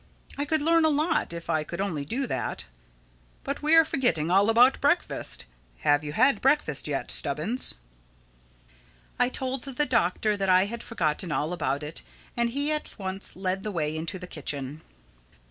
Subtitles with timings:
[0.35, 2.65] I could learn a lot if I could only do that.
[3.43, 7.75] But we are forgetting all about breakfast—Have you had breakfast yet, Stubbins?"
[9.19, 12.01] I told the Doctor that I had forgotten all about it
[12.35, 14.81] and he at once led the way into the kitchen.